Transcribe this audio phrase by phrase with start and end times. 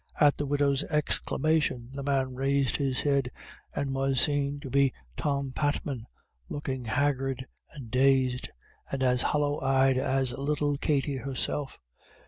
[0.19, 3.29] At the widow's exclamation the man raised his head,
[3.75, 6.07] and was seen to be Tom Patman,
[6.49, 8.49] looking haggard and dazed,
[8.91, 11.77] and as hollow eyed as little Katty herself.